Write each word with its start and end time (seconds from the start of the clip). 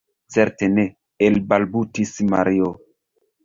Certe 0.35 0.69
ne, 0.77 0.85
elbalbutis 1.29 2.17
Mario. 2.33 2.75